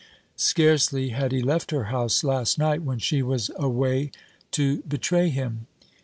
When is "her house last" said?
1.69-2.57